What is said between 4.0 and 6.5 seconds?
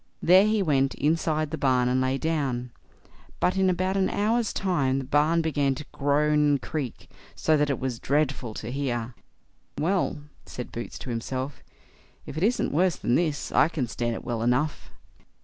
hour's time the barn began to groan